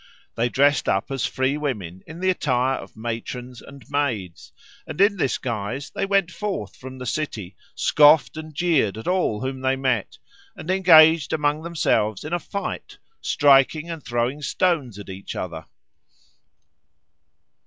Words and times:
They 0.33 0.49
dressed 0.49 0.89
up 0.89 1.11
as 1.11 1.27
free 1.27 1.57
women 1.59 2.01
in 2.07 2.21
the 2.21 2.31
attire 2.31 2.79
of 2.79 2.97
matrons 2.97 3.61
and 3.61 3.87
maids, 3.87 4.51
and 4.87 4.99
in 4.99 5.17
this 5.17 5.37
guise 5.37 5.91
they 5.91 6.07
went 6.07 6.31
forth 6.31 6.75
from 6.75 6.97
the 6.97 7.05
city, 7.05 7.55
scoffed 7.75 8.35
and 8.35 8.51
jeered 8.55 8.97
at 8.97 9.07
all 9.07 9.41
whom 9.41 9.61
they 9.61 9.75
met, 9.75 10.17
and 10.57 10.71
engaged 10.71 11.33
among 11.33 11.61
themselves 11.61 12.23
in 12.23 12.33
a 12.33 12.39
fight, 12.39 12.97
striking 13.21 13.91
and 13.91 14.03
throwing 14.03 14.41
stones 14.41 14.97
at 14.97 15.07
each 15.07 15.35
other. 15.35 15.65